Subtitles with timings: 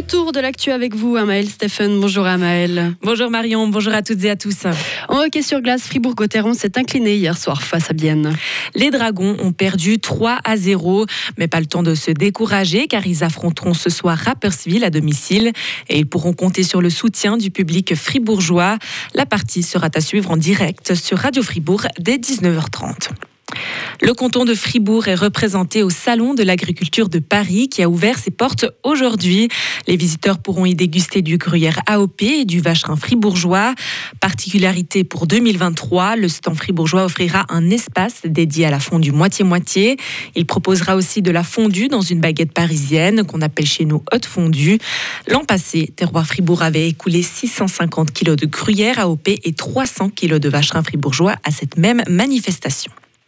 [0.00, 2.00] Le tour de l'actu avec vous, Amaël Stephen.
[2.00, 2.94] Bonjour Amaël.
[3.02, 4.64] Bonjour Marion, bonjour à toutes et à tous.
[5.10, 8.34] En hockey sur glace, Fribourg-Gotteron s'est incliné hier soir face à Bienne.
[8.74, 11.04] Les Dragons ont perdu 3 à 0,
[11.36, 15.52] mais pas le temps de se décourager car ils affronteront ce soir Rapperswil à domicile
[15.90, 18.78] et ils pourront compter sur le soutien du public fribourgeois.
[19.14, 23.10] La partie sera à suivre en direct sur Radio Fribourg dès 19h30.
[24.02, 28.18] Le canton de Fribourg est représenté au Salon de l'agriculture de Paris qui a ouvert
[28.18, 29.48] ses portes aujourd'hui.
[29.86, 33.74] Les visiteurs pourront y déguster du gruyère AOP et du vacherin fribourgeois.
[34.20, 39.96] Particularité pour 2023, le stand fribourgeois offrira un espace dédié à la fondue moitié-moitié.
[40.34, 44.26] Il proposera aussi de la fondue dans une baguette parisienne qu'on appelle chez nous haute
[44.26, 44.78] fondue.
[45.28, 50.48] L'an passé, Terroir Fribourg avait écoulé 650 kg de gruyère AOP et 300 kg de
[50.48, 52.92] vacherin fribourgeois à cette même manifestation.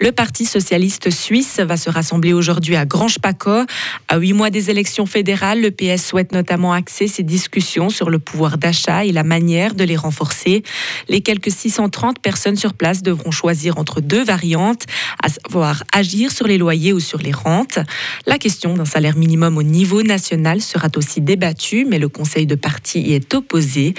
[0.00, 3.64] Le Parti socialiste suisse va se rassembler aujourd'hui à Grange-Paco.
[4.08, 8.18] À huit mois des élections fédérales, le PS souhaite notamment axer ses discussions sur le
[8.18, 10.64] pouvoir d'achat et la manière de les renforcer.
[11.08, 14.84] Les quelques 630 personnes sur place devront choisir entre deux variantes,
[15.22, 17.78] à savoir agir sur les loyers ou sur les rentes.
[18.26, 22.56] La question d'un salaire minimum au niveau national sera aussi débattue, mais le Conseil de
[22.56, 23.94] parti y est opposé.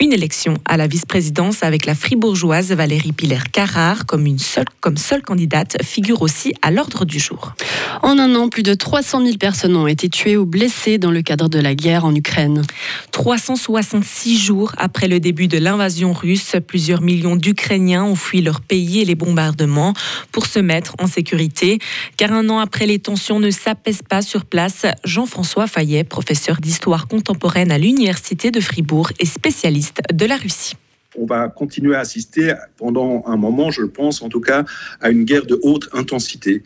[0.00, 4.24] Une élection à la vice-présidence avec la fribourgeoise Valérie Piller-Carrard comme,
[4.80, 5.39] comme seule candidate
[5.82, 7.52] figure aussi à l'ordre du jour.
[8.02, 11.22] En un an, plus de 300 000 personnes ont été tuées ou blessées dans le
[11.22, 12.62] cadre de la guerre en Ukraine.
[13.12, 19.00] 366 jours après le début de l'invasion russe, plusieurs millions d'Ukrainiens ont fui leur pays
[19.00, 19.94] et les bombardements
[20.32, 21.78] pour se mettre en sécurité.
[22.16, 24.86] Car un an après, les tensions ne s'apaisent pas sur place.
[25.04, 30.76] Jean-François Fayet, professeur d'histoire contemporaine à l'Université de Fribourg et spécialiste de la Russie
[31.20, 34.64] on va continuer à assister pendant un moment, je pense en tout cas,
[35.00, 36.62] à une guerre de haute intensité.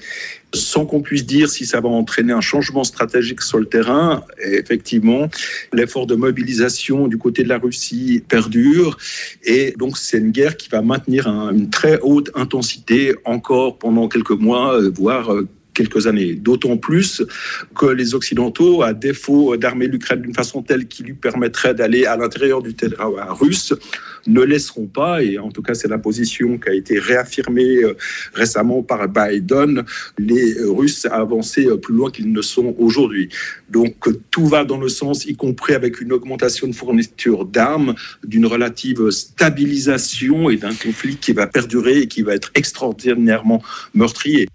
[0.55, 5.29] Sans qu'on puisse dire si ça va entraîner un changement stratégique sur le terrain, effectivement,
[5.73, 8.97] l'effort de mobilisation du côté de la Russie perdure.
[9.43, 14.31] Et donc, c'est une guerre qui va maintenir une très haute intensité encore pendant quelques
[14.31, 16.35] mois, euh, voire euh, quelques années.
[16.35, 17.23] D'autant plus
[17.75, 22.17] que les Occidentaux, à défaut d'armer l'Ukraine d'une façon telle qui lui permettrait d'aller à
[22.17, 23.75] l'intérieur du territoire russe,
[24.27, 27.97] ne laisseront pas, et en tout cas c'est la position qui a été réaffirmée euh,
[28.33, 29.85] récemment par Biden,
[30.19, 33.29] les Russes avancer euh, plus loin qu'ils ne sont aujourd'hui.
[33.71, 38.47] Donc tout va dans le sens, y compris avec une augmentation de fourniture d'armes, d'une
[38.47, 43.63] relative stabilisation et d'un conflit qui va perdurer et qui va être extraordinairement
[43.95, 44.49] meurtrier.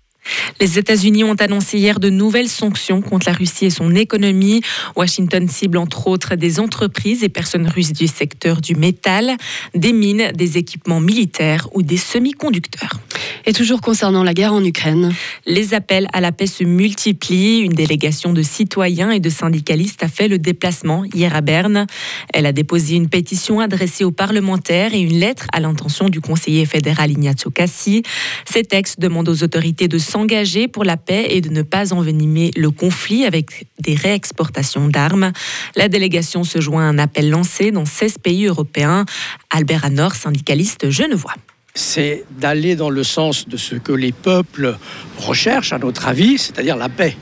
[0.60, 4.62] Les États-Unis ont annoncé hier de nouvelles sanctions contre la Russie et son économie.
[4.96, 9.38] Washington cible entre autres des entreprises et personnes russes du secteur du métal,
[9.76, 13.00] des mines, des équipements militaires ou des semi-conducteurs.
[13.46, 15.14] Et toujours concernant la guerre en Ukraine.
[15.46, 17.60] Les appels à la paix se multiplient.
[17.60, 21.88] Une délégation de citoyens et de syndicalistes a fait le déplacement hier à Berne.
[22.34, 26.66] Elle a déposé une pétition adressée aux parlementaires et une lettre à l'intention du conseiller
[26.66, 28.04] fédéral Ignazio Cassi.
[28.46, 32.52] Ces textes demandent aux autorités de s'engager pour la paix et de ne pas envenimer
[32.56, 35.32] le conflit avec des réexportations d'armes.
[35.76, 39.06] La délégation se joint à un appel lancé dans 16 pays européens.
[39.50, 41.36] Albert Anor, syndicaliste genevois
[41.80, 44.78] c'est d'aller dans le sens de ce que les peuples
[45.18, 47.16] recherchent, à notre avis, c'est-à-dire la paix.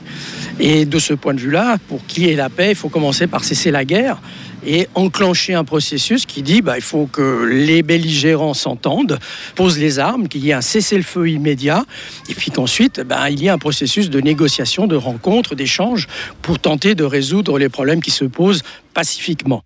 [0.58, 3.28] Et de ce point de vue-là, pour qu'il y ait la paix, il faut commencer
[3.28, 4.20] par cesser la guerre
[4.66, 9.20] et enclencher un processus qui dit bah, il faut que les belligérants s'entendent,
[9.54, 11.84] posent les armes, qu'il y ait un cessez-le-feu immédiat,
[12.28, 16.08] et puis qu'ensuite bah, il y ait un processus de négociation, de rencontre, d'échange
[16.42, 19.62] pour tenter de résoudre les problèmes qui se posent pacifiquement.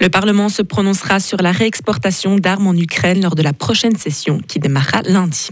[0.00, 4.40] Le Parlement se prononcera sur la réexportation d'armes en Ukraine lors de la prochaine session
[4.46, 5.50] qui démarrera lundi.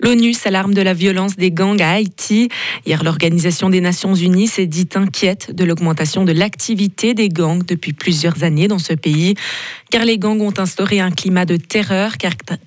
[0.00, 2.50] L'ONU s'alarme de la violence des gangs à Haïti.
[2.84, 7.94] Hier, l'Organisation des Nations Unies s'est dit inquiète de l'augmentation de l'activité des gangs depuis
[7.94, 9.34] plusieurs années dans ce pays,
[9.90, 12.16] car les gangs ont instauré un climat de terreur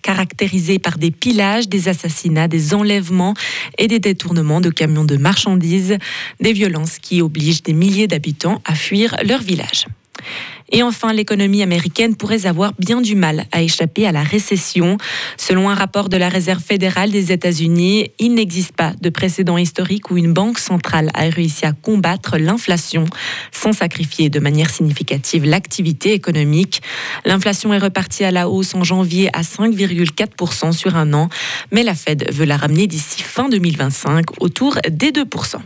[0.02, 3.36] caractérisé par des pillages, des assassinats, des enlèvements
[3.78, 5.98] et des détournements de camions de marchandises,
[6.40, 9.86] des violences qui obligent des milliers d'habitants à fuir leur village.
[10.72, 14.98] Et enfin, l'économie américaine pourrait avoir bien du mal à échapper à la récession.
[15.38, 20.12] Selon un rapport de la Réserve fédérale des États-Unis, il n'existe pas de précédent historique
[20.12, 23.06] où une banque centrale a réussi à combattre l'inflation
[23.52, 26.82] sans sacrifier de manière significative l'activité économique.
[27.26, 31.30] L'inflation est repartie à la hausse en janvier à 5,4% sur un an,
[31.72, 35.58] mais la Fed veut la ramener d'ici fin 2025 autour des 2%.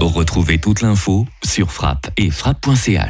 [0.00, 3.06] Retrouvez toute l'info sur frappe et frappe.ch.